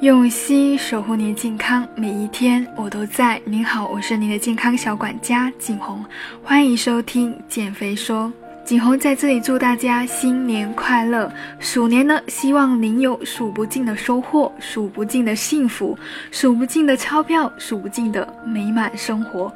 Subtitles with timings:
[0.00, 3.38] 用心守护您健康，每一天我都在。
[3.44, 6.02] 您好，我是您的健康小管家景红，
[6.42, 8.32] 欢迎收听减肥说。
[8.64, 15.98] 景红在这里祝大家新年快乐，鼠年呢，希望您有数不尽的收获，数不尽的幸福，
[16.30, 19.52] 数不尽的钞票，数不尽的美满生活。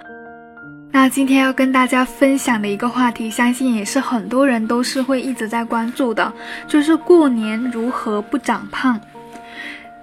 [0.93, 6.31] 那今天要跟大家分享的一个话题，相信也是很多人都是会一直在关注的，
[6.69, 9.01] 就是过年如何不长胖。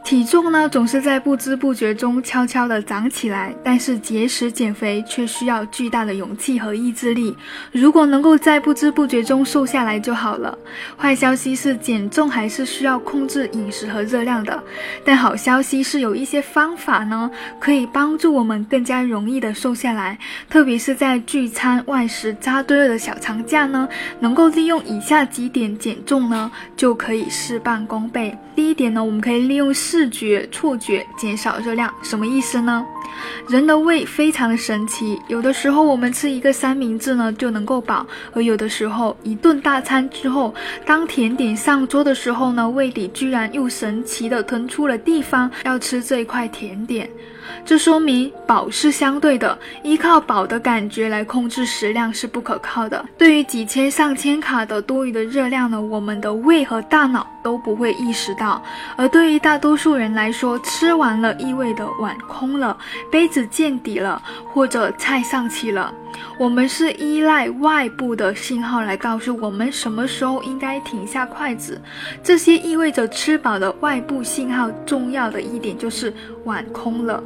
[0.03, 7.33] 体重呢，总是在不知不觉中悄悄地长起来，但是节食减肥却需要巨大的勇气和意志力。
[7.71, 10.57] 如果能够在不知不觉中瘦下来就好了。
[10.97, 14.61] 坏消息是，减重还是需要控制饮食和热量的。
[15.05, 20.17] 但好消息是，有一些方法呢，可以帮助我们更加容易的瘦下来。
[20.49, 23.87] 特别是在聚餐、外食扎堆了的小长假呢，
[24.19, 28.37] 能够利用以下几点减重呢，就可以事半功倍。
[28.53, 32.85] 第一点呢，我们可以利用视觉、触觉减少热量，什么意思呢？
[33.47, 40.53] 人的胃非常的神奇，有的时候我们吃一个三明治呢就能够饱，而有的时候一顿大餐之后，
[40.85, 47.09] 当甜点上桌的时候呢，胃里居然又神奇的腾出了地方要吃这一块甜点。
[47.65, 53.03] 这说明饱是相对的，依靠饱的感觉来控制食量是不可靠的。
[53.17, 58.63] 对于几千上千卡的多余的热量呢，我们的胃和大脑都不会意识到。
[58.95, 62.77] 而对于大多数人来说，吃完了意味着碗空了，
[63.09, 64.21] 杯子见底了，
[64.53, 65.93] 或者菜上齐了。
[66.37, 71.79] 我们是依赖外部的信号来告诉我们什么时候应该停下筷子，
[72.21, 74.69] 这些意味着吃饱的外部信号。
[74.85, 76.13] 重要的一点就是
[76.43, 77.23] 碗空了。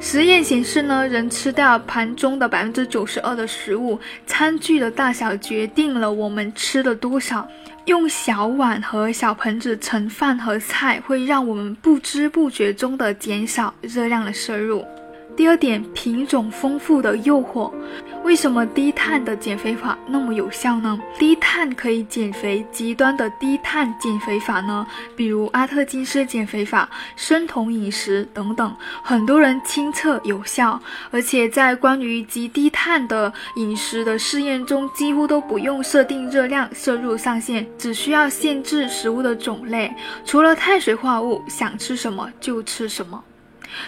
[0.00, 7.46] 实验显示呢，人吃掉盘中的百分之九十二的食物，餐具的大小决定了我们吃的多少。
[7.84, 14.84] 用小碗和小盆子盛饭和菜，会让我们不知不觉中的减少热量的摄入。
[15.36, 17.70] 第二点，品种丰富的诱惑。
[18.24, 20.98] 为什么低碳的减肥法那么有效呢？
[21.18, 24.84] 低碳可以减肥，极端的低碳减肥法呢？
[25.14, 30.80] 比如阿特金斯减肥法、生酮饮食等等，很多人亲测有效。
[31.10, 39.94] 而且在关于极低碳的饮食的试验中，几乎都不用设定热量摄入上限，只需要限制食物的种类，
[40.24, 43.22] 除了碳水化物，想吃什么就吃什么。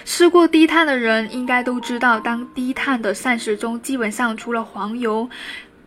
[0.04, 5.28] 吃过低碳的人应该都知道，当低碳的膳食中，基本上除了黄油。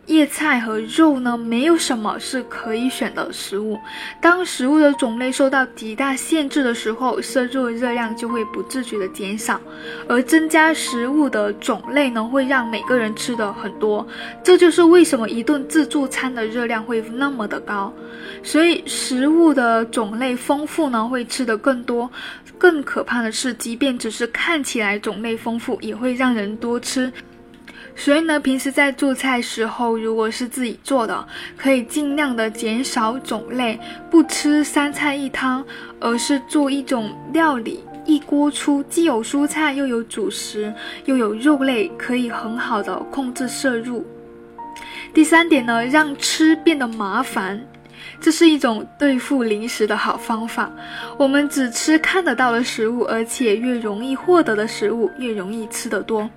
[0.06, 3.78] 叶菜和肉呢，没有什么是可以选的食物。
[4.20, 9.60] 当食物的种类受到极大限制的时候，摄入的热量就会不自觉的减少。
[10.08, 14.06] 而增加食物的种类呢，会让每个人吃的很多。
[14.42, 17.92] 这就是为什么一顿自助餐的热量会那么的高。
[18.42, 22.10] 所以食物的种类丰富呢，会吃的更多。
[22.58, 27.12] 更可怕的是，即便只是看起来种类丰富，也会让人多吃。
[27.94, 31.26] 所以呢，平时在做菜时候，如果是自己做的，
[31.56, 33.78] 可以尽量的减少种类，
[34.10, 35.64] 不吃三菜一汤，
[36.00, 40.72] 而是做一种料理，一锅出，既有蔬菜，又有主食，
[41.04, 44.04] 又有肉类，可以很好的控制摄入。
[45.14, 47.62] 第三点呢，让吃变得麻烦，
[48.20, 50.72] 这是一种对付零食的好方法。
[51.18, 56.28] 我们只吃看得到的食物，而且越容易获得的食物，越容易吃得多。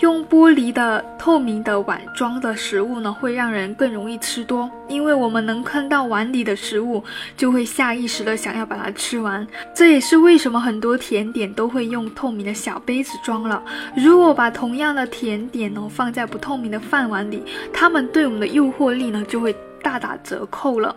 [0.00, 7.04] 用玻璃的透明的碗装的食物呢，会让人更容易吃多，因为我们能看到碗里的食物，
[7.36, 9.46] 就会下意识的想要把它吃完。
[9.74, 13.62] 这也是为什么很多甜点都会用透明的小杯子装了。
[13.94, 20.96] 如果把同样的甜点呢放在不透明的饭碗里，它们对我们的诱惑力呢就会大打折扣了。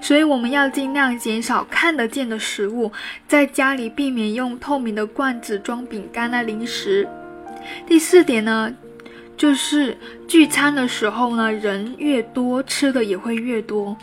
[0.00, 2.92] 所以我们要尽量减少看得见的食物，
[3.26, 7.08] 在家里避免用透明的罐子装饼干啊零食。
[7.86, 8.74] 第四点呢，
[9.36, 13.96] 就是聚餐的时候呢，人越多，吃的也会越多。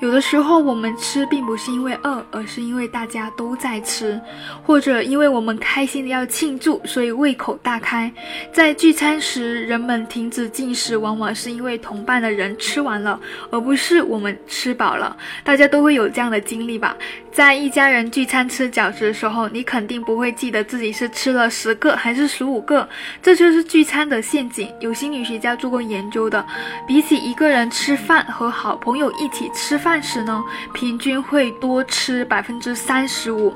[0.00, 4.18] 有的时候我们吃并不是因为饿，而是因为大家都在吃，
[4.64, 8.10] 或者因为我们开心的要庆祝，所以胃口大开。
[8.50, 13.20] 在聚餐时，人们停止进食，往往是因为同伴的人吃完了，
[13.50, 15.14] 而不是我们吃饱了。
[15.44, 16.96] 大家都会有这样的经历吧？
[17.30, 22.88] 在一家人聚餐吃饺子的时候，你肯定不会记得自己是吃了十个还是十五个，
[23.22, 24.72] 这就是聚餐的陷阱。
[24.80, 26.42] 有心理学家做过研究的，
[26.88, 29.89] 比起一个人吃饭和好朋友一起吃饭。
[29.90, 33.52] 饭时呢，平均会多吃百分之三十五。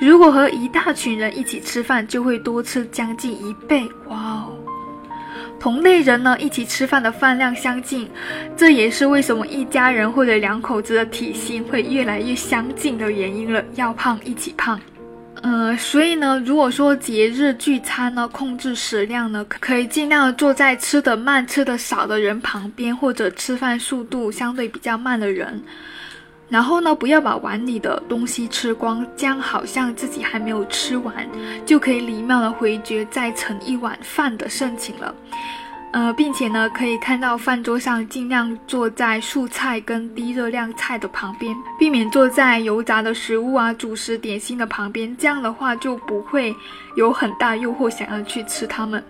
[0.00, 3.88] 如果和一大群人一起吃饭，就会多吃将近一倍。
[4.08, 4.52] 哇哦！
[5.60, 8.10] 同类人呢，一起吃饭的饭量相近，
[8.56, 13.62] 这也是为什么一家人或者两口子的体型会越来越相近的原因了。
[13.76, 14.80] 要胖一起胖。
[15.42, 25.62] 呃，所以呢，如果说节日聚餐呢，控制食量呢，可以尽量坐在吃的慢、吃的少的人旁边，或者吃饭速度相对比较慢的人。
[26.48, 31.14] 然后呢，不要把碗里的东西吃光，这样好像自己还没有吃完，
[31.64, 35.14] 就可以礼貌的回绝再盛一碗饭的盛情了。
[35.96, 45.16] 呃，并且呢，可以看到饭桌上尽量坐在素菜跟低热量菜的旁边，避免坐在油炸的食物啊、主食点心的旁边。
[45.16, 46.54] 这样的话就不会
[46.96, 49.02] 有很大诱惑想要去吃它们。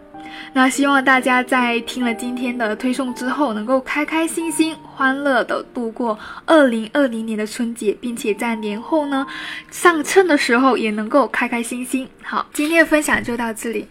[0.53, 9.27] 那希望大家在听了今天的推送之后，能够开开心心、欢乐的度过二零二零年的春节，并且在年后呢
[9.73, 12.09] 上秤的时候也能够开开心心。
[12.23, 13.89] 好，今天的分享就到这里。